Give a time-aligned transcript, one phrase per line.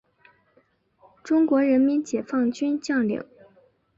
[1.23, 3.23] 中国人民解放军将领。